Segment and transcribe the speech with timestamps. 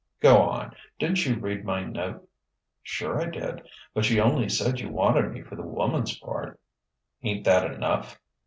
[0.19, 0.75] "Go on!
[0.97, 2.27] Didn't you read my note?"
[2.81, 3.61] "Sure I did;
[3.93, 6.59] but you only said you wanted me for the woman's part."
[7.21, 8.19] "Ain't that enough?"